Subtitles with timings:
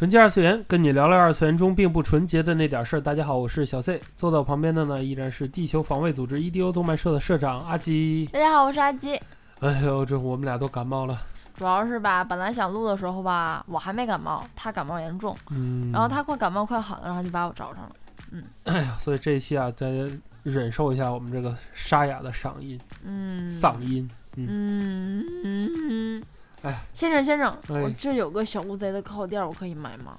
[0.00, 3.00] 纯洁二次元，跟你聊聊二次元中并不纯洁的那点事儿。
[3.02, 8.26] 大家好，我是小 C，坐到我旁边的呢依然是地球防卫组织 EDO 动漫社的社长阿基。
[8.32, 9.20] 大家好，我是阿基。
[9.58, 11.20] 哎呦，这我们俩都感冒了。
[11.52, 17.92] 主要是吧，本来想录的时候吧，我还没感冒，他感冒严重，嗯，然后他快感冒快好了，然后就把我找上了。
[18.30, 20.10] 嗯，哎呀，所以这一期啊，大家
[20.44, 26.22] 忍受一下我们这个沙哑的嗓音，嗯，嗓音，嗯嗯嗯。
[26.62, 27.80] 哎，先生先生，哎。
[27.80, 30.18] 我这有个小乌贼的靠垫，我可以买吗？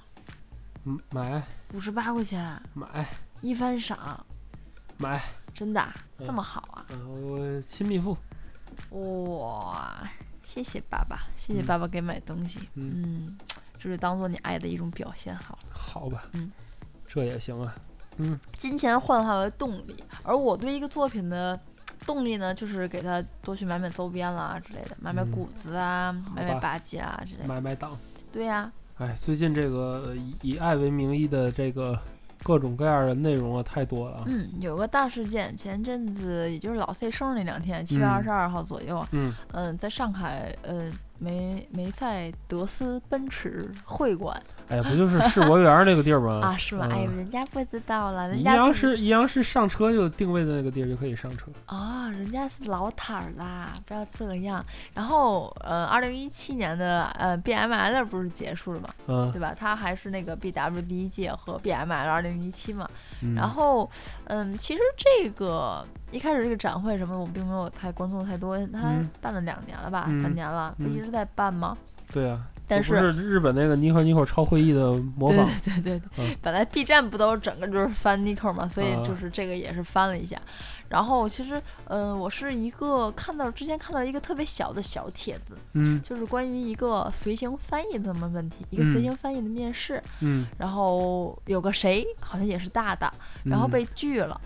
[0.85, 1.43] 嗯，买。
[1.73, 3.07] 五十八块钱，买。
[3.41, 4.25] 一番赏，
[4.97, 5.21] 买，
[5.53, 5.93] 真的啊？
[6.17, 6.25] 嗯。
[6.25, 6.85] 这么好啊？
[6.89, 8.17] 嗯，我亲密付，
[8.89, 10.09] 哇，
[10.43, 12.67] 谢谢爸爸，谢谢爸爸给买东西。
[12.73, 13.03] 嗯。
[13.27, 13.37] 嗯，
[13.79, 15.69] 这是当做你爱的一种表现好了。
[15.71, 16.51] 好吧，嗯，
[17.07, 17.75] 这也行啊，
[18.17, 18.39] 嗯。
[18.57, 21.59] 金钱幻化为动力，而我对一个作品的
[22.05, 27.47] 动力呢，就是给他多去买买周边啦之类的，买买嗯谷子啊，买买吧吧唧啊之类的。
[27.47, 27.97] 买买党。
[28.31, 31.97] 对呀、哎，最近这个以以爱为名义的这个
[32.43, 34.23] 各种各样的内容啊，太多了啊。
[34.27, 40.89] 嗯，有个大事件，前阵子也就是老 C 生日那两天，七月二十二号左右，嗯，嗯、在上海，呃，
[41.23, 46.39] 梅梅赛德斯奔驰会馆哎呀，不就是世博园那个地儿吗？
[46.43, 46.87] 啊，是吗？
[46.91, 51.51] 哎，呀人家不知道了，人家阳是宜阳是上车就定位的那个地儿就可以上车。
[51.67, 54.65] 啊、人家是老摊儿啦，不要这样。
[54.95, 59.53] 然后，呃，二零一七年的呃 BML 不是结束了嘛，嗯对吧？
[59.55, 62.89] 它还是那个 BW 第一届和 BML 二零一七嘛。
[63.21, 63.89] 嗯，然后，
[64.25, 68.57] 嗯，其实这个一开始这个展会什么，我并没有太关注太多。
[68.67, 69.09] 它嗯。
[69.21, 70.21] 办了两年了吧，嗯。
[70.21, 71.77] 三年了，不嗯一直在办吗？
[72.11, 76.35] 对啊，但是日本那个 Nico Nico 超会议的模仿，对 对对对，嗯。
[76.41, 79.01] 本来 B 站不都整个就是翻 Nico 嘛，所以啊。
[79.03, 80.37] 就是这个也是翻了一下。
[80.91, 93.11] 然后其实，嗯、我是一个看到之前看到一个特别小的小帖子，嗯就是关于一个随行翻译的这么问题，一个随嗯行翻译的面试，嗯，然后有个谁好像也是大大，
[93.45, 94.39] 然后嗯被拒了，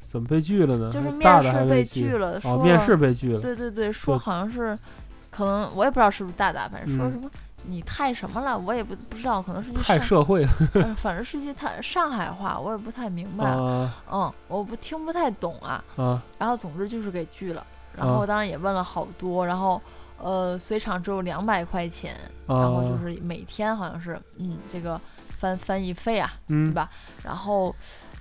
[0.00, 0.90] 怎么被拒了呢？
[0.90, 3.38] 就是面试被拒了，说哦，面试被拒了。
[3.38, 4.78] 对对对，说好像是，
[5.30, 7.30] 可能我也不知道是不是大大，反正说嗯什么。
[7.66, 13.44] 你太什么了，我也不不知道，可能是句太上社会了 呃 反正是句太上海话，我也不太明白。
[13.46, 15.82] 啊嗯，我不听不太懂啊。
[15.96, 16.22] 啊！
[16.38, 19.80] 然后总之就是给拒了，然后当然也问了好多，然后
[20.18, 25.00] 呃随场只有两百块钱，然后啊就是每天好像是嗯这个
[25.36, 26.88] 翻翻译费啊，嗯，对吧？
[27.24, 27.74] 然后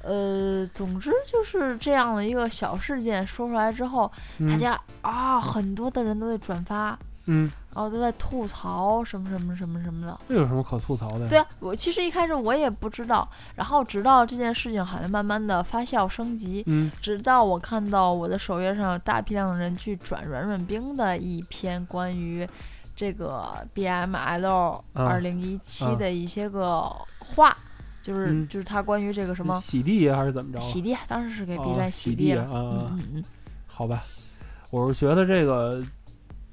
[0.04, 10.20] 呃总之就是这样的一个小事件说出来之后，嗯大家啊很多的人都在转发，嗯，然后都在吐槽什么什么什么什么的。
[10.28, 11.28] 这有什么可吐槽的？
[11.30, 22.48] 对啊，我其实一开始我也不知道，然后直到这件事情好像慢慢的发酵升级，嗯直到我看到我的首页上有大批量的人去转软软冰的一篇关于
[22.96, 27.56] 这个 BML 二零一七啊的一些个话，
[28.04, 30.62] 就是、嗯就是他关于这个什么洗地还是怎么着啊？
[30.62, 33.24] 洗地，当时是给 B 哦站洗地了，嗯嗯嗯，
[33.66, 34.04] 好吧，
[34.70, 35.82] 我是觉得这个，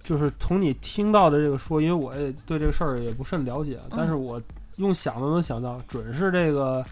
[0.09, 4.25] 就是从你听到的这个说，因为我也对这个事儿也不甚了解，但是嗯。
[4.25, 4.43] 我
[4.77, 6.85] 用想都能想到，准是这个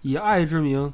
[0.00, 0.90] 以爱之名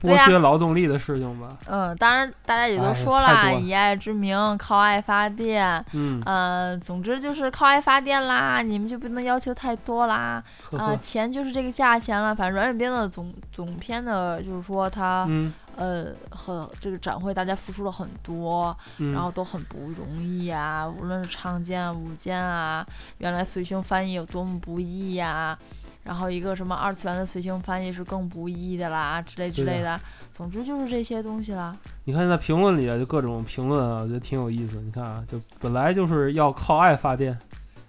[0.00, 1.54] 剥削劳动力的事情吧？
[1.66, 3.52] 嗯，当然大家也都哎说了。
[3.60, 10.42] 以爱之名，靠爱发电，嗯，呃，总之就是靠爱发电啦，你们就不能要求太多啦，
[10.78, 12.34] 啊、钱就是这个价钱了。
[12.34, 22.84] 反正软软冰的总总篇的，就是说他、嗯呃很这个展会大家付出了很多，嗯，然后都很不容易啊，无论是唱监啊、舞剑啊，
[23.18, 25.56] 原来随行翻译有多么不易呀、
[26.02, 30.00] 然后一个什么二次元的随行翻译是更不易的啦，之类之类的。
[30.32, 31.76] 总之就是这些东西啦。
[32.04, 34.80] 你看在评论里啊，就各种评论啊，我觉得挺有意思。
[34.80, 37.38] 你看啊，就本来就是要靠爱发电，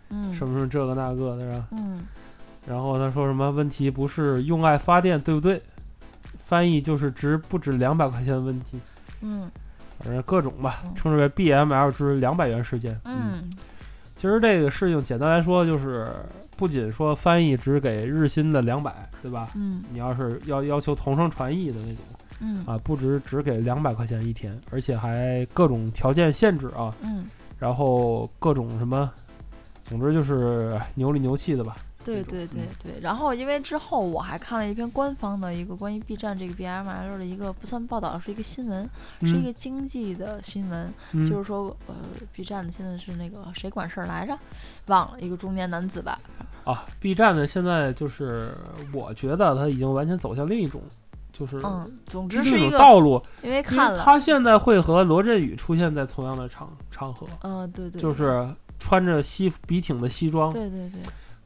[0.09, 1.67] 嗯，什么什么这个那个的，是吧？
[1.71, 2.05] 嗯
[2.65, 5.61] 然后他说什么问题不是用爱发电，对不对？
[6.47, 8.79] 翻译就是值不止两百块钱的问题。
[9.19, 9.51] 嗯
[9.99, 12.97] 反正各种吧嗯，称之为 BML 之两百元事件。
[13.03, 13.43] 嗯
[14.15, 16.09] 其实这个事情简单来说，就是
[16.55, 19.49] 不仅说翻译只给日薪的两百，对吧？
[19.55, 22.03] 嗯你要是要要求同声传译的那种
[22.39, 27.25] 嗯啊，不止只给两百块钱一天，而且还各种条件限制啊，嗯，
[27.59, 29.11] 然后各种什么，
[29.83, 31.75] 总之就是哎牛里牛气的吧。
[32.13, 32.67] 对对对嗯。
[32.81, 38.89] 对，然后因为之后我还看了一篇官方的一个关于 B 站这个 BML 的一个不算报道，是一个新闻，
[39.21, 39.43] 是一嗯。
[39.43, 41.23] 个经济的新闻，嗯。
[41.23, 41.95] 就是说呃
[42.31, 44.37] B 站的现在是那个谁管事儿来着，
[44.87, 46.19] 忘了一个中年男子吧，
[46.63, 48.51] 啊，B 站呢现在就是
[48.93, 50.81] 我觉得他已经完全走向另一种，
[51.31, 58.01] 就是嗯，总之是一个，道路，因为看了，为他现在会和罗振宇出现在同样的场场合，嗯、对对，对。
[58.01, 58.47] 就是
[58.79, 61.01] 穿着西笔挺的西装对对对，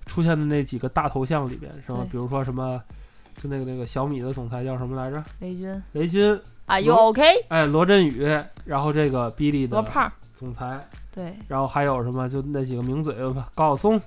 [0.06, 2.06] 出现的那几个大头像里边，是吧？
[2.12, 2.82] 比如说什么，
[3.42, 5.24] 就那个那个小米的总裁叫什么来着？
[5.40, 7.22] 雷军雷军，啊，You OK？
[7.50, 8.28] 哎，罗振宇，
[8.66, 12.28] 然后这个哔哩的罗胖儿，总裁，对，然后还有什么？
[12.30, 13.16] 就那几个名嘴，
[13.56, 14.02] 高晓松，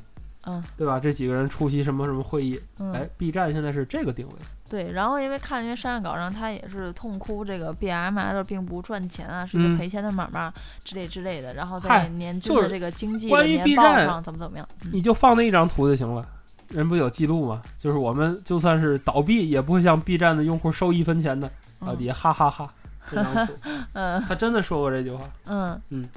[0.46, 0.98] 嗯对吧？
[1.00, 2.60] 这几个人出席什么什么会议？
[2.78, 4.34] 嗯，哎，B 站现在是这个定位，
[4.68, 10.52] 对，然后因为看那些商业稿上，他也是痛哭这个 BML 并不赚钱啊，是一嗯个赔钱的买卖
[10.84, 11.54] 之类之类的。
[11.54, 16.26] 然后在年均的这个经济的年报上怎么怎么样，嗯你就放那一张图就行了。
[16.68, 17.62] 人不有记录吗？
[17.78, 21.46] 就是我们就算是倒闭，也不会向 B 站的用户收一分钱的。
[21.78, 22.72] 啊，嗯底下哈哈哈
[23.10, 23.52] 这张图，
[23.92, 25.28] 嗯他真的说过这句话。
[25.46, 26.08] 嗯嗯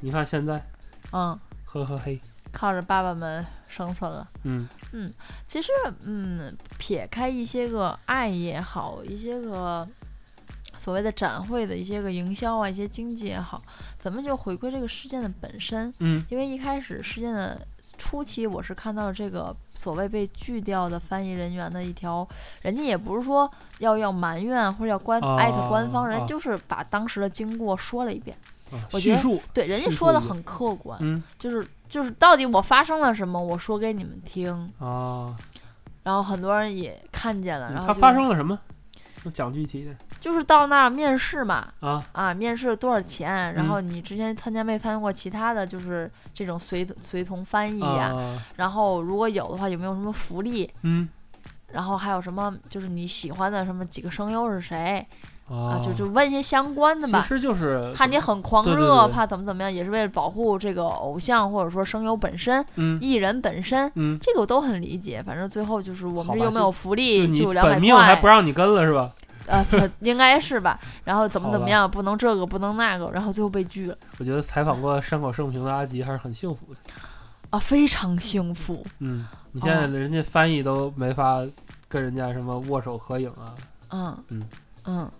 [0.00, 0.62] 你看现在，
[1.12, 2.20] 嗯，呵呵嘿，
[2.54, 4.26] 靠着爸爸们生存了。
[4.44, 4.68] 嗯
[5.44, 5.72] 其实，
[6.04, 9.86] 嗯，撇开一些个爱也好，一些个
[10.76, 13.60] 所谓的展会的一些个营销啊，一些经济也好，
[13.98, 15.92] 咱们就回归这个事件的本身。
[15.98, 17.60] 嗯因为一开始事件的
[17.98, 22.26] 初期，我是看到了这个所谓被拒掉的翻译人员的一条，
[22.62, 28.36] 人家也不是说要要埋怨或者要官、艾特官方，啊人就是把当时的经过说了一遍。
[28.72, 34.52] 啊我觉得对，人家说的很客观，嗯就是就是到底我发生了什么，我说给你们听。
[34.78, 35.34] 啊，
[36.02, 38.58] 然后很多人也看见了，然后他就发生了什么？
[39.24, 39.90] 我讲具体的
[40.20, 42.04] 就是到那儿面试嘛，啊。
[42.12, 43.54] 啊，面试多少钱？
[43.54, 50.70] 然嗯后你之前参加没参加过其他的就是这种随随从翻译呀、啊，然后如果有的话，有没有什么福利？
[50.82, 51.08] 嗯
[51.68, 55.04] 然后还有什么就是你喜欢的什么几个声优是谁
[55.48, 55.76] 啊？
[55.76, 57.20] 啊，就就问一些相关的吧。
[57.22, 65.22] 其实就是怕你很狂对对热，对怕怎么怎么样，也是为了保护这个偶像或者说声优本身、嗯艺人本身，嗯，这个我都很理解。
[65.22, 69.10] 反正最后就是我们这又没有福利，就两百本命还块不，让你跟了是吧？
[69.46, 70.80] 呃，不应该是吧？
[71.04, 76.80] 然后怎么怎么样，不能这个，不能那个，然后最后被拒了我觉得采访过山口胜平的阿吉还是很幸福的。
[77.50, 78.82] 啊，非常幸福。
[79.00, 81.42] 嗯，你现在哦人家翻译都没法
[81.88, 83.52] 跟人家什么握手合影啊，
[83.90, 84.42] 嗯嗯嗯
[84.86, 85.10] 嗯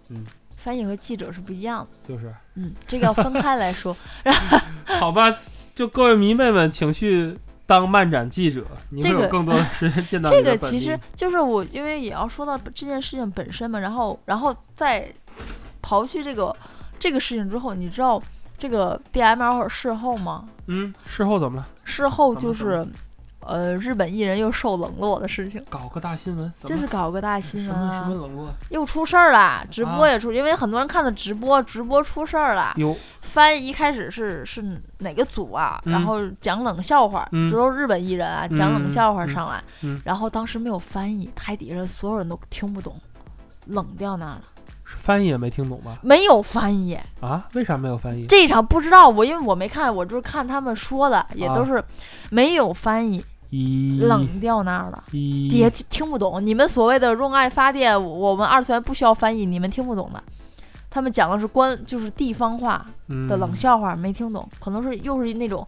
[0.56, 2.08] 翻译和记者是不一样的。
[2.08, 3.94] 就是嗯，这个要分开来说。
[4.98, 5.34] 好吧，
[5.74, 15.06] 就各位迷妹们，请去当漫展记者，你会这个有更多的时间见到 这个、这个其实就是我，因为也要说到这件事情本身嘛，然后然后再
[15.82, 16.54] 刨去这个
[16.98, 18.22] 这个事情之后，你知道
[18.56, 20.48] 这个 BML 事后吗？
[20.66, 21.68] 嗯，事后怎么了？
[21.84, 22.86] 事后就是
[23.46, 28.48] 呃，日本艺人又受冷落的事情，搞个大新闻，就是搞个大新闻什么什啊么，冷落？
[28.70, 32.72] 又出事儿了，直播啊也出，因为很多人看的直播，直播出事儿了。
[32.76, 32.96] 有。
[33.20, 34.62] 翻一开始是是
[34.98, 35.80] 哪个组啊？
[35.84, 35.92] 嗯。
[35.92, 37.50] 然后讲冷笑话，嗯。
[37.50, 39.62] 这都是日本艺人啊，讲冷笑话上来，
[40.04, 42.98] 然后当时没有翻译，台底下所有人都听不懂，
[43.66, 44.42] 冷掉那儿了，
[44.84, 45.98] 翻译也没听懂吧？
[46.02, 46.98] 没有翻译。
[47.20, 48.24] 啊，为啥没有翻译？
[48.26, 51.54] 这一场不知道我，因为我没看，我就是看他们说的，也啊。
[51.54, 51.82] 都是
[52.30, 53.24] 没有翻译，一
[54.00, 55.04] 冷掉那儿了。
[55.12, 60.22] 一底下听不懂，你们所谓的用爱发电，我们二次元不需要翻译，你们听不懂的。
[60.90, 62.86] 他们讲的是关，就是地方话
[63.28, 65.66] 的冷嗯笑话，没听懂，可能是又是那种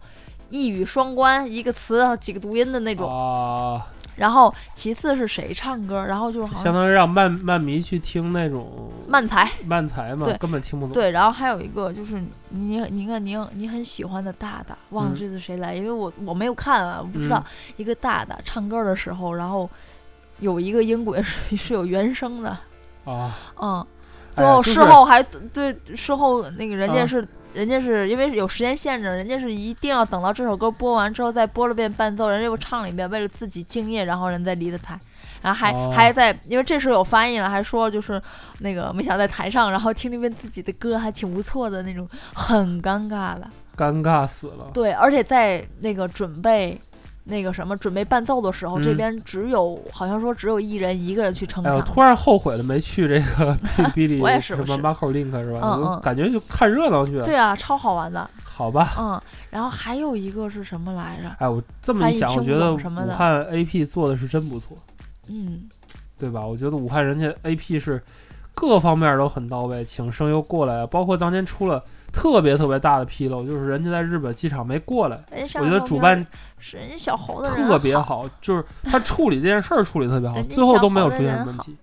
[0.49, 3.09] 一语双关，一个词几个读音的那种。
[3.09, 3.85] 啊，
[4.17, 10.93] 然后其次是谁唱歌，然后就是好像相当于让漫漫迷去听那种漫才，漫才嘛对，根本听不懂。
[10.93, 17.43] 对，然后还有一个就是你你看你你很喜欢的大大，忘了嗯这次谁来，因为我我没有看啊，我不知道、
[17.77, 19.69] 一个大大唱歌的时候，然后
[20.39, 22.49] 有一个音轨 是是有原声的，
[23.05, 23.31] 啊，
[23.61, 23.87] 嗯，哎
[24.33, 34.99] 最后事后还、对事后那个人家啊是、人家是因为有时间限制，人家是一定要等到这首歌播完之后再播了遍伴奏，人家又唱了一遍，为了自己敬业，然后人再离的台。
[35.41, 38.21] 然后还、哦还在，因为这时候有翻译了，还说就是
[38.59, 43.47] 那个没想到在台上，然后听了一遍自己的歌，还挺不错的那种，很尴尬的。
[43.75, 44.69] 尴尬死了。
[44.71, 46.79] 对，而且在那个准备
[47.27, 51.93] 那个什么准备伴奏的时候，这嗯边只有好像说只有一人一个人去撑哎，我场。
[51.93, 53.55] 突然后悔了，没去这个
[53.93, 55.59] 哔哩哔哩我也是什么我是 Marco Link 是吧？
[55.61, 57.25] 嗯嗯我感觉就看热闹去了。
[57.25, 58.29] 对啊，超好玩的。
[58.43, 58.89] 好吧。
[58.97, 61.29] 嗯，然后还有一个是什么来着？
[61.39, 64.77] 哎，我这么一想，我翻译听不觉得懂什么的武汉 AP 做的是真不错，
[65.27, 65.63] 嗯，
[66.17, 66.45] 对吧？
[66.45, 68.01] 我觉得武汉人家 AP 是
[68.55, 75.21] 各方面都很到位，请声优过来，包括当年出了特别特别大的纰漏，就是人家在日本机场没过来。
[75.31, 76.25] 我觉得主办
[76.59, 81.75] 是人家小猴子特别好，就是他处理这件事儿处理特别好，最后都没有出现问题。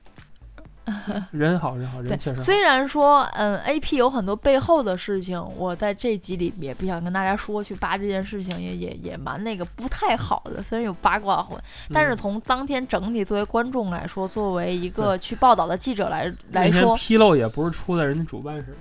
[1.30, 2.44] 人好人好人确，实好。
[2.44, 11.58] 虽然说，嗯，AP 有很多背后的事情，我在这集里也不想跟大家说，去扒这件事情也也也蛮那个不太好的，虽然有八卦魂，
[11.90, 18.74] 但是嗯从当天整体作为观众来说，作为一个去报道的记者来来说，纰漏也不是出在人家主办身上，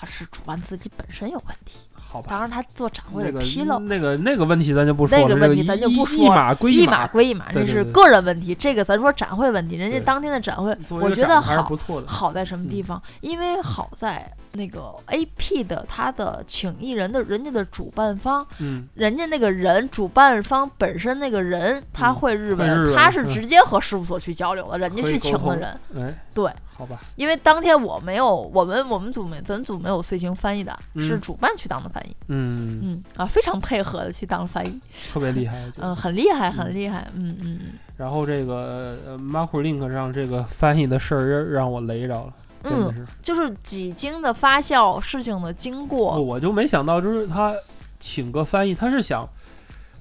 [0.00, 2.28] 啊，是主办自己本身有问题，好吧？
[2.30, 3.78] 当然他做展会的纰漏。
[3.80, 8.54] 那个那个问题咱就不说了，那个问题咱就一不说一码归一码码归一码，这是个人问题。
[8.54, 11.68] 这个咱说展会问题，人家当天的展会，我觉得好。
[12.06, 13.02] 好在什么地嗯方？
[13.20, 25.68] 因为好在那个 AP 的他的请艺人的人家的主办方，嗯，人家那个人主办方本身那个人他嗯会日会日文，嗯他是直接和事务所去交流的，人家去请的人。
[25.96, 32.16] 哎，对，好吧，因为当天我没有，我们我们组没咱组没有随行翻译的，是嗯主办去当的翻译。
[32.26, 34.80] 嗯，嗯啊，非常配合的去当翻译，
[35.12, 37.06] 特别厉害，嗯，很厉害，很嗯厉害。
[37.14, 37.72] 嗯嗯嗯。
[37.96, 42.32] 然后这个呃 Marco Link 让这个翻译的事儿让让我雷着了，
[42.70, 47.54] 嗯，就是几经的发酵，事情的经过，我就没想到，就是他
[48.00, 49.28] 请个翻译，他是想，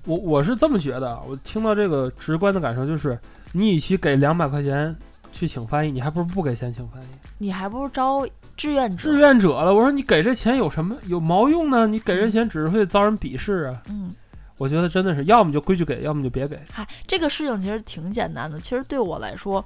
[0.06, 3.18] 我我是这么觉得，啊我听到这个直观的感受就是，
[3.52, 4.96] 你与其给两百块钱
[5.32, 7.06] 去请翻译，你还不如不给钱请翻译。
[7.40, 8.98] 你还不如招志愿者。
[8.98, 11.86] 志愿者了，我说你给这钱有什么有毛用呢？
[11.86, 13.82] 你给这钱只是会遭人鄙视啊！
[13.90, 14.12] 嗯，
[14.58, 16.60] 我觉得真的是，要么就规矩给，要么就别给。
[16.72, 18.60] 嗨，这个事情其实挺简单的。
[18.60, 19.64] 其实对我来说，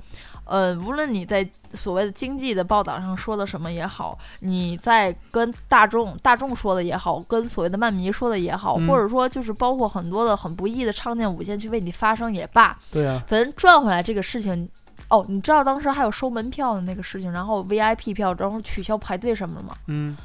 [0.51, 14.70] 呃，无论你在所谓的经济的报道上说的什么也好，你在跟大众大众说的也好，跟所谓的漫迷说的也好，嗯或者说就是包括很多的很不易的唱念舞剑去为你发声也罢，对啊，反正赚回来这个事情。
[15.08, 19.75] 哦，你知道当时还有收门票的那个事情，然后 VIP 票，然后取消排队什么的吗？
[19.88, 20.15] 嗯，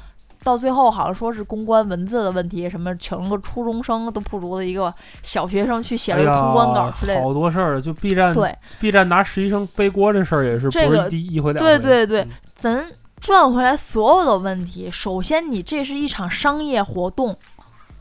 [0.47, 7.21] 到最后好像说是公关文字的问题，什么请了个初中生都不如的一个小学生去写了个通关稿呀，之类的。
[7.21, 11.77] 好多事儿，就 B 站对，B 站拿实习生背锅这事儿也是这个不是第一回两回。
[11.77, 12.89] 对对对嗯咱
[13.19, 17.37] 赚回来所有的问题，首先你这是一场商业活动，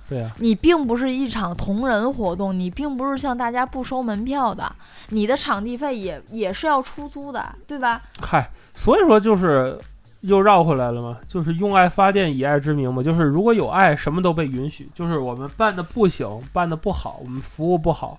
[0.08, 4.70] 对啊，你并不是一场同人活动，你并不是像大家不收门票的，
[5.08, 8.00] 你的场地费也也是要出租的，对吧？
[8.22, 9.78] 嗨，所以说就是
[10.20, 14.88] 又绕回来了嘛，就是用爱发电，以爱之名嘛，就是如果有爱，什么都被允许。
[14.94, 18.18] 就是我们办的不行，办的不好，我们服务不好，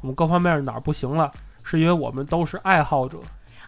[0.00, 1.30] 我们各方面哪儿不行了，
[1.62, 3.18] 是因为我们都是爱好者。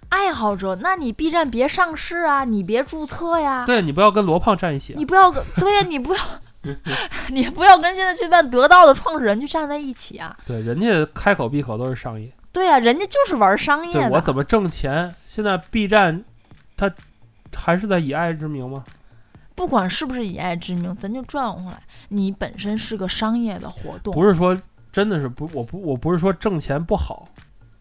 [0.08, 6.20] 爱好者，那你 B 站别上市啊，你别注册呀，对你不要跟罗胖站一起啊、你不要跟对呀，你不要。
[7.30, 10.36] 你不要跟现在去办得到的创始人去站在一起啊！
[10.46, 12.32] 对，人家开口闭口都是商业。
[12.52, 14.10] 对呀、人家就是玩商业的。
[14.10, 15.12] 我怎么挣钱？
[15.26, 16.22] 现在 B 站，
[16.76, 16.88] 它
[17.54, 18.84] 还是在以爱之名吗？
[19.54, 24.58] 不管是不是以爱之名，咱就转回来，你本身是个商业的活动，不是说
[24.90, 27.28] 真的是不，我不我不是说挣钱不好，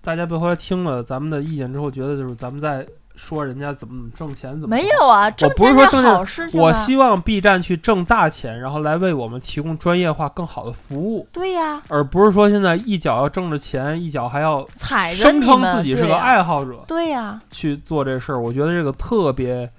[0.02, 6.64] 大家别回来听了咱们的意见之后，觉得就是咱们在说人家怎么怎么挣钱，怎么没有啊，挣不是钱是说挣钱好事情啊。
[6.64, 18.40] 我希望 B 站去挣大钱，然后来为我们提供专业化、更好的服务，对呀、而不是说现在一脚要挣着钱，一脚还要踩着声称自己是个对呀爱好者对呀、去做这事儿。
[18.40, 19.70] 我觉得这个特别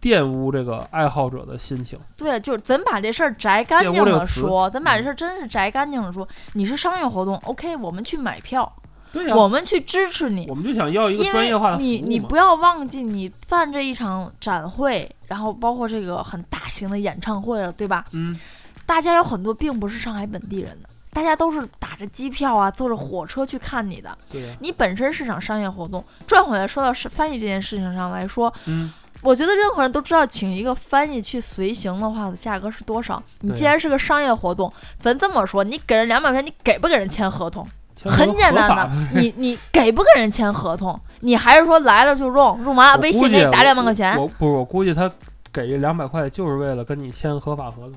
[0.00, 1.98] 玷污这个爱好者的心情。
[2.16, 6.26] 对呀，就是咱把这事儿摘干净了说，咱把这嗯事儿真是摘干净了说。
[6.54, 8.72] 你是商业活动，OK，我们去买票，
[9.12, 10.54] 对呀、我们去支持你我。
[10.54, 18.06] 们就想要一个因专业化的为你你不要忘记，你办这一场展会，然后包括这个很大型的演唱会了，对吧？
[18.12, 18.38] 嗯，
[18.86, 24.16] 大家有很多并不是上海本地人的，大家都是打着机票啊，坐着火车去看你的。
[24.60, 28.90] 你本身是场商业活动，转回来说到是翻译这件事情上来说，嗯，
[29.20, 33.22] 我觉得任何人都知道，请一个翻译去随行的话的价格是多少。
[33.40, 37.66] 你既然是个商业活动，咱这么说，你给人两百块钱，你给不给人签合同？
[38.10, 40.98] 很简单的， 你你给不给人签合同？
[41.20, 44.16] 你还是说来了就用，用完微信给你打两万块钱？
[44.20, 45.10] 我不是，我估计他
[45.52, 47.92] 给这两百块就是为了跟你签合法合同，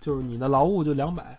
[0.00, 1.36] 就是你的劳务就两百，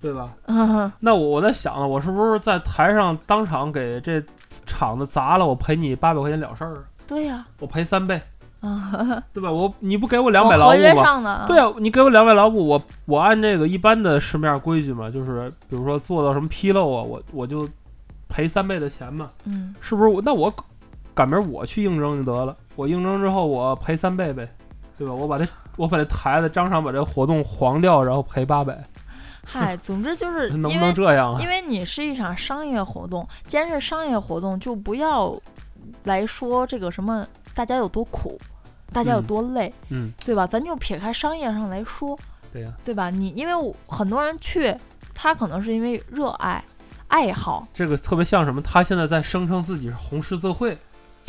[0.00, 0.30] 对吧？
[0.48, 4.22] 嗯，那我我在想呢，我是不是在台上当场给这
[4.66, 8.20] 厂子砸了，我赔你八百块钱了事儿，对呀、我赔三倍，
[8.60, 9.50] 啊， 对吧？
[9.50, 11.44] 我你不给我两百劳务吗？
[11.46, 17.68] 对啊，你给我两百劳务，我我按这个一般的市面规矩嘛，就是比如说做到什么纰漏啊，我我就
[18.28, 20.20] 赔三倍的钱嘛，嗯，是不是我？
[20.22, 20.52] 那我
[21.14, 24.48] 赶明儿我去应征就得了，我应征之后我赔三倍呗，
[24.98, 25.12] 对吧？
[25.14, 28.78] 我把这我把这台子张上把这活动黄掉，然后赔八百，
[29.44, 31.48] 嗨，总之就是 能不能这样啊因？
[31.48, 35.34] 为你是一场商业活动，既然是商业活动，就不要
[36.04, 38.38] 来说这个什么大家有多苦，
[38.92, 40.46] 大家有嗯多累，嗯，对吧？
[40.46, 42.18] 咱就撇开商业上来说，
[42.52, 43.10] 对呀、对吧？
[43.10, 44.74] 你因为我很多人去，
[45.14, 46.62] 他可能是因为热爱、
[47.08, 48.60] 爱好，这个特别像什么？
[48.62, 50.76] 他现在在声称自己是红十字会，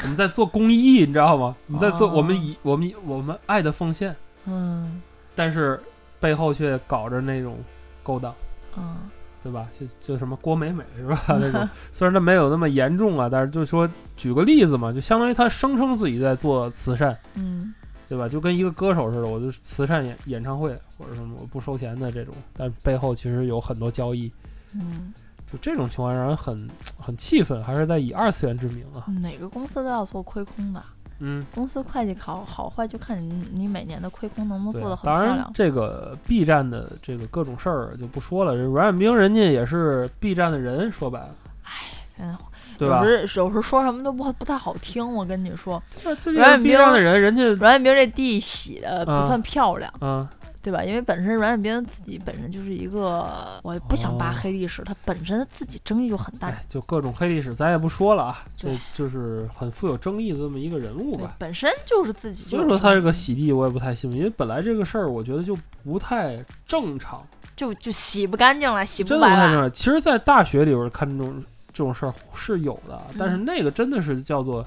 [0.04, 1.56] 我们在做公益，你知道吗？
[1.68, 4.16] 我们在做哦我们以我们我们爱的奉献，
[4.46, 5.02] 嗯
[5.36, 5.82] 但是
[6.20, 7.58] 背后却搞着那种
[8.04, 8.34] 勾当。
[8.78, 9.10] 嗯
[9.44, 9.68] 对吧？
[9.80, 11.22] 就就什么郭美美是吧？
[11.40, 17.74] 那种虽然他没有那么严重啊，但是就说举个例子嘛，就相当于他声称自己在做慈善，嗯
[18.08, 18.28] 对吧？
[18.28, 24.32] 就跟一个歌手似的，我就慈善演演唱会或者什么我不收钱的这种，但背后其实有很多交易，
[24.76, 25.14] 嗯，
[25.52, 26.70] 就这种情况让人很
[27.00, 29.06] 很气愤，还是在以二次元之名啊。
[29.22, 30.84] 哪个公司都要做亏空的。
[31.22, 35.52] 嗯，公司会计考好坏就看你你每年的亏空能不能做得，很当然漂亮。
[35.54, 41.30] 这个 B 站的这个各种事儿就不说了，这阮远兵人家也是 B 站的人，说白了，
[41.64, 41.72] 哎
[42.04, 42.36] 现在
[42.78, 43.06] 对吧？
[43.06, 45.82] 有时有时说什么都不不太好听，我跟你说，
[46.26, 50.28] 阮远 B 兵的人，人家阮远兵这地洗的不啊算漂亮，嗯。
[50.62, 50.84] 对吧？
[50.84, 67.26] 因为本身阮小兵自己本身就是一个，我也不想扒哦黑历史，他本身自己争议就很大，哎，就各种黑历史，咱也不说了啊，就就是很富有争议的这么一个人物吧。，本身就是自己所以说他这个洗地我也不太信，因为本来这个事儿我觉得就不太正常，
[67.56, 69.70] 就就洗不干净了，洗不白了。
[69.72, 74.66] 其实，在大学里边看这种这种事儿是有的，但是嗯那个真的是叫做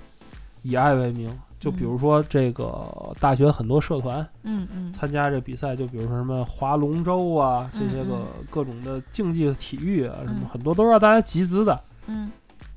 [0.62, 1.32] 以爱为名。
[1.64, 11.80] 就比如嗯说这个大学很多社团嗯嗯参加这比赛，就比如说什么划龙舟啊，这些个嗯各种的竞技体育啊，什么嗯很多都是让大家集资的。
[12.06, 12.30] 嗯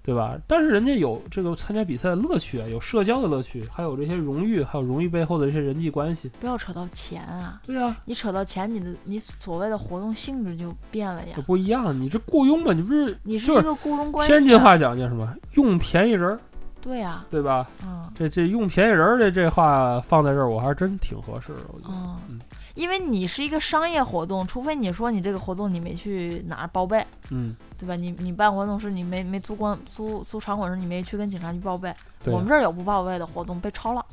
[0.08, 0.38] 对吧？
[0.48, 6.32] 但是人家有这个参加比赛的乐趣啊，有社交的乐趣，还有这些荣誉，还有荣誉背后的这些人际关系。
[6.40, 7.62] 不要扯到钱啊！
[7.66, 11.42] 对啊，你扯到钱，你的你所谓的活动性质就变了呀这。
[11.42, 12.00] 不一样。
[12.00, 14.40] 你这雇佣嘛，你不是你是一个雇佣关系、啊。
[14.40, 15.30] 天津话讲叫什么？
[15.56, 16.40] 用便宜人儿，
[16.88, 17.68] 对呀、对吧？
[17.84, 21.60] 嗯这这用便宜人儿这这话放在这儿，我还是真挺合适的。
[21.74, 22.40] 我觉得，嗯嗯，
[22.76, 27.96] 因为你是一个商业活动，除非你说你这个活动你没去哪儿报备，嗯，对吧？
[27.98, 34.04] 你你办活动时你没没租关租租场馆时你没去跟警察局报备，对我们这儿有不报备的活动被抄了，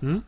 [0.00, 0.20] 嗯，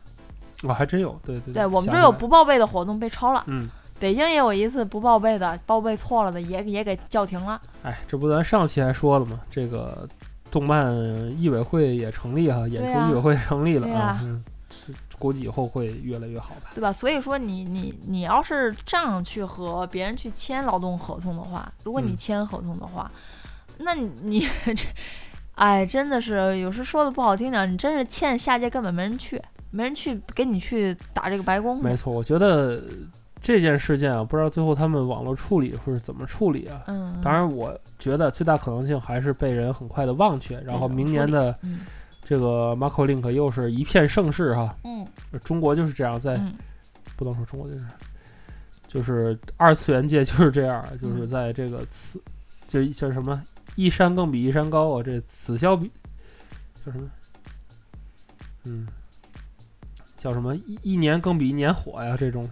[0.61, 3.67] 我还真有，对对对我们这儿有不报备的活动被抄了，嗯，
[3.99, 7.59] 北京也有一次不报备的，报备错了的也也给叫停了。
[7.83, 9.39] 哎，这不咱上期还说了吗？
[9.49, 10.07] 这个
[10.51, 10.93] 动漫
[11.41, 14.21] 艺委会也成立哈，演出艺委会成立了对啊
[15.17, 16.71] 估计以后会越来越好吧。
[16.73, 16.93] 对吧？
[16.93, 23.11] 所以说你你你要是这样去和别人去签劳动合同的话，如果你嗯签合同的话，
[23.79, 24.87] 那你你 这，
[25.55, 31.83] 哎，真的是有时说的不好听点儿，你真是欠下届根本没人去，没人去给你去打这个白工。
[31.83, 32.81] 没错，我觉得
[33.41, 36.83] 这件事件啊，不知道最后他们网络处理会是怎么处理啊。
[36.87, 41.79] 嗯，当然，我觉得最大可能性还是被人很快的忘却，然后明年的嗯
[42.23, 44.75] 这个 Marco Link 又是一片盛世哈。
[44.83, 45.05] 嗯
[45.43, 46.53] 中国就是这样，在嗯
[47.15, 47.85] 不能说中国就是，
[48.87, 52.21] 就是二次元界 就是这样，就是嗯在这个此
[52.67, 53.41] 就叫什么
[53.75, 55.89] 一山更比一山高啊，这此消彼
[56.85, 57.09] 叫什么？
[58.65, 58.87] 嗯，
[60.17, 62.17] 叫什么一一年更比一年火呀？
[62.17, 62.47] 这种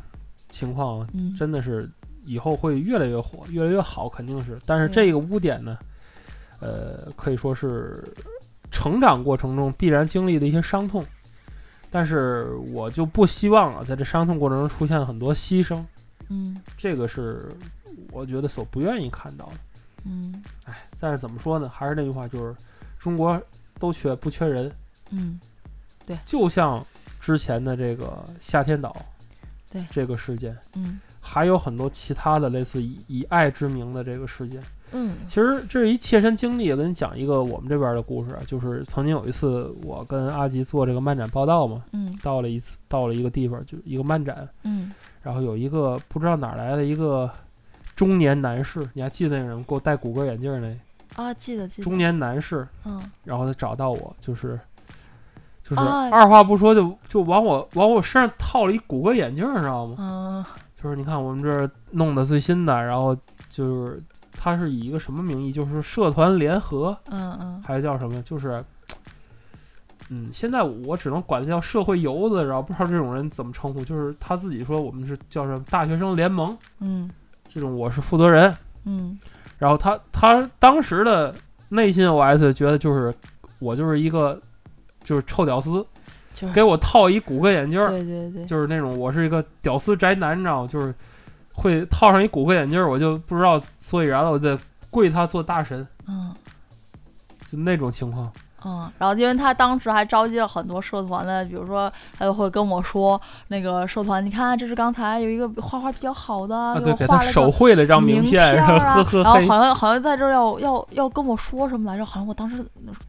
[0.49, 1.07] 情况
[1.37, 1.89] 真的是
[2.25, 4.59] 以后会越来越火，越来越好，肯定是。
[4.65, 5.77] 但是这个污点呢，
[6.59, 8.03] 呃，可以说是
[8.71, 11.05] 成长过程中必然经历的一些伤痛。
[11.89, 15.81] 但是我就不希望啊，在这伤痛过程中出现很多牺牲，
[16.27, 17.49] 嗯这个是
[18.11, 19.53] 我觉得所不愿意看到的。
[20.03, 21.69] 嗯哎但是怎么说呢？
[21.69, 22.53] 还是那句话，就是
[22.99, 23.41] 中国
[23.79, 24.69] 都缺不缺人，
[25.11, 25.39] 嗯
[26.05, 26.85] 对就像
[27.21, 28.93] 之前的这个夏天岛，
[29.71, 29.83] 对。
[29.91, 30.99] 这个事件，嗯。
[31.19, 34.61] 还有很多其他的类似以以爱之名的这个事件。
[34.93, 35.15] 嗯。
[35.27, 42.15] 其实这是一切身经历，也跟你讲一个我们这边的故事啊，就是曾经有一次我跟阿吉做这个漫展报道嘛，嗯。
[42.23, 44.93] 到了一次到了一个地方，就一个漫展，嗯。
[45.21, 47.29] 然后有一个不知道哪儿来的一个
[47.95, 50.77] 中年男士，你还记得那个人给我戴谷歌眼镜儿那？
[51.21, 53.01] 啊，记得记得，中年男士，嗯。
[53.25, 54.57] 然后他找到我，就是
[55.67, 59.95] 就是啊二话不说就就往我往我身上套了一谷歌眼镜你，知道吗？
[59.99, 60.45] 嗯
[60.81, 63.15] 就是你看我们这儿弄的最新的，然后
[63.49, 64.01] 就是
[64.31, 68.63] 他是以一个什么名义，就是社团联合嗯嗯还是叫什么，就是。
[70.09, 77.09] 嗯，现在我只能管他叫社会游子，然后不知道这种人怎么称呼，就是他自己说我们是叫什么大学生联盟，嗯
[77.49, 79.19] 这种我是负责人，嗯
[79.57, 81.35] 然后他他当时的
[81.67, 83.13] 内心 OS 觉得就是
[83.59, 84.41] 我就是一个
[85.07, 85.85] 就是臭屌丝，
[86.33, 90.67] 就是给我套一谷歌眼镜儿，对对对，就是那种我是一个屌丝宅男，你知道吗？
[90.67, 90.93] 就是
[91.53, 96.35] 会套上一谷歌眼镜儿，我就不知道所以然了，我得跪他做大神，嗯
[97.49, 98.29] 就那种情况。
[98.65, 109.23] 嗯，然后因为他当时还召集了很多社团的，比如说他就会跟我说，那个社团，你看这是刚才有一个画画比较好的，啊，给对，我画了个给他手绘了一张名片，然啊，后呵呵。
[109.23, 112.57] 然后好像好像在这儿要要要跟我说什么来着，好像我当时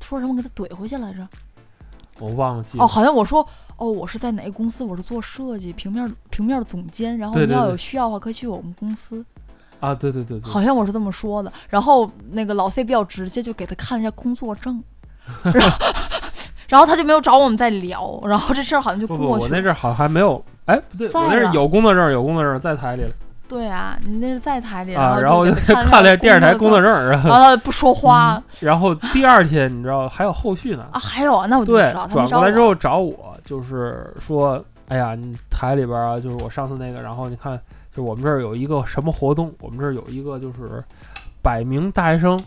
[0.01, 1.27] 说什么给他怼回去来着。
[2.19, 9.25] 我忘记了哦，好像我说哦，我是在哪个公司，我是做设计平面平面总监，然后你要对对对有需要的话可以去我们公司。
[9.81, 11.53] 啊，对对对对，好像我是这么说的。
[11.69, 14.83] 然后那个老 C 比较直接，就给他看了一下工作证，
[15.45, 15.79] 然后
[16.69, 19.51] 然后他就没有找我们再聊，然后这事儿好像就不不，过去了。
[19.51, 23.11] 我那阵儿好像还没有，哎，不对，我在那是了有工作证，有工作证在台里了
[23.49, 25.45] 对啊，你那是在台里，啊，然然后
[25.85, 30.99] 看了电视台工作证，证，然后不说话然后第二天你知道还有后续呢，啊。
[30.99, 37.59] 还有啊，那我就知道，，转过来之后找我，就是说，哎呀，你台里边啊，就是我上次那个，然后你看，
[37.97, 40.85] 就我们这儿有一个什么活动，我们这儿有一个就是
[41.41, 42.39] 百名大学生，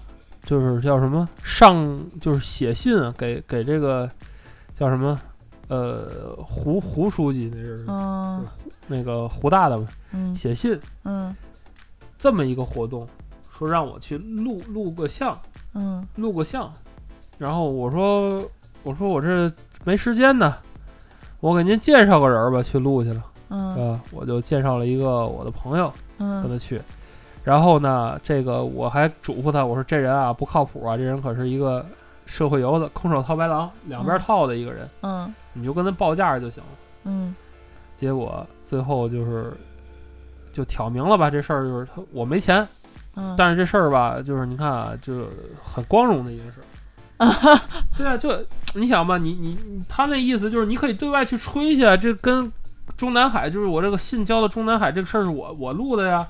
[0.45, 4.07] 就是叫什么上，就是写信啊给给这个
[4.75, 5.19] 叫什么，
[5.67, 8.45] 呃，胡胡书记那是、嗯
[8.91, 10.36] 那个胡大的嘛，嗯。
[10.36, 11.34] 写信嗯。
[12.17, 13.08] 这么一个活动，
[13.58, 15.39] 说让我去录录个像，
[15.73, 16.06] 嗯。
[16.17, 16.71] 录个像，
[17.39, 18.47] 然后我说
[18.84, 19.51] 我说我这
[19.84, 20.54] 没时间呢，
[21.39, 23.23] 我给您介绍个人吧，去录去了。
[23.49, 23.75] 嗯。
[23.75, 26.80] 呃，我就介绍了一个我的朋友跟嗯他去，
[27.43, 31.84] 然后呢，这个我还嘱咐他，我说这人啊不靠谱啊，这人可是一个
[32.27, 34.19] 社会游子，空手套白狼，两边嗯。
[34.19, 35.34] 套的一个人，嗯。
[35.54, 36.69] 你就跟他报价就行了。
[37.04, 37.36] 嗯
[38.01, 39.53] 结果最后就是
[40.51, 42.67] 就挑明了吧，这事儿就是他我没钱，
[43.15, 45.27] 嗯，但是这事儿吧，就是你看啊，就
[45.61, 46.65] 很光荣的一件事儿。
[47.95, 52.51] 对啊，就你想吧，你你你他那意思就是你可以对外去吹去啊，这跟
[52.97, 56.27] 中南海就是我这个信交到中南海这个事儿是我我录的呀，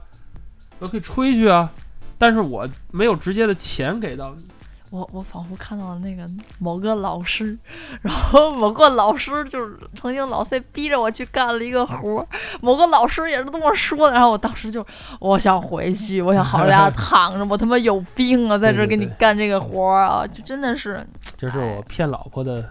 [0.79, 1.71] 我可以吹去啊，
[2.17, 4.43] 但是我没有直接的钱给到你。
[4.91, 7.57] 我我仿佛看到了那个某个老师，
[8.01, 12.27] 然后 某个老师就是曾经老 C 逼着我去干了一个活儿，
[12.59, 14.85] 某个老师也是这么说的，然后我当时就
[15.19, 21.03] 我想回去，我想好好在家 躺着，我他妈有病啊，在这儿给你干这个活儿啊，就真的是，
[21.37, 22.69] 这是我骗老婆的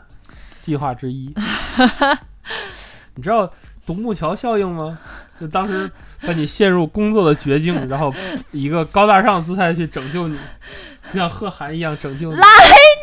[0.59, 1.35] 计划之一。
[3.17, 3.51] 你知道
[3.87, 4.99] 独木桥效应吗？
[5.41, 8.13] 就当时把你陷入工作的绝境，然后
[8.53, 12.47] 以一个高大上姿态去拯救你，就 像贺涵一样拯救你来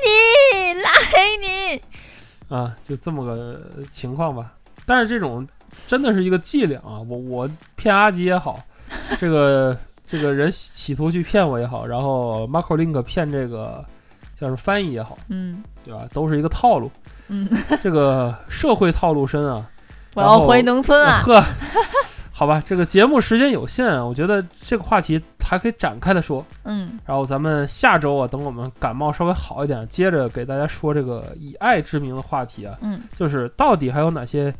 [0.03, 3.59] 你拉黑你，啊，就这么个
[3.91, 4.53] 情况吧。
[4.85, 5.45] 但是这种
[5.87, 7.01] 真的是一个伎俩啊！
[7.07, 8.59] 我我骗阿吉也好，
[9.19, 13.83] 这个这个人企图去骗我也好，然后 Marco Link 骗这个
[14.39, 16.07] 叫是翻译也好，嗯对吧？
[16.13, 16.89] 都是一个套路。
[17.27, 17.49] 嗯，
[17.83, 19.67] 这个社会套路深啊。
[20.13, 21.43] 我要回农村啊，呵，
[22.37, 26.45] 好吧，这个节目时间有限啊，我觉得这个话题还可以展开的说。
[26.65, 34.53] 嗯然后咱们下周啊，等我们感冒稍微好一点，接着给大家说这个以爱之名的话题啊，嗯就是到底还有哪些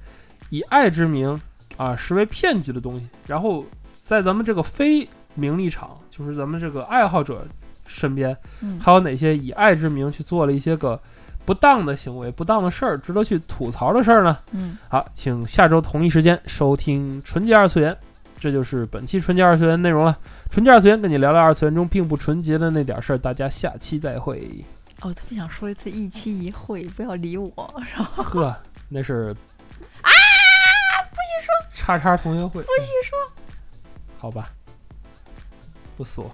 [0.49, 1.39] 以爱之名
[1.77, 3.07] 啊实为骗局的东西？
[3.27, 3.63] 然后
[3.93, 7.45] 在咱们这个非名利场，就是咱们这个爱好者
[7.85, 10.99] 身边，嗯还有哪些以爱之名去做了一些个
[11.47, 14.37] 不当的行为、不当的事儿，值得去吐槽的事儿呢？
[14.51, 17.93] 嗯，好，请下周同一时间收听《纯洁二次元》，
[18.37, 20.17] 这就是本期《纯洁二次元》内容了。
[20.51, 24.65] 纯洁二次元跟你聊聊二次元中并不纯洁的那点事儿，大家下期再会。
[24.99, 27.51] 哦，特别想说一次一期一会，不要理我，
[27.95, 28.53] 然后 呵，
[28.89, 29.33] 那是
[30.01, 30.11] 啊，
[31.09, 33.17] 不许说，叉叉同学会，不许说，
[34.17, 34.49] 好吧，
[35.95, 36.29] 不说。